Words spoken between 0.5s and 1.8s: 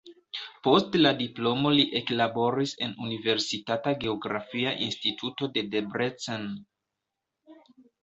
Post la diplomo